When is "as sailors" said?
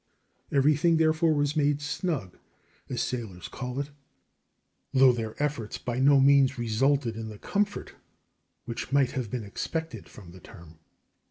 2.89-3.47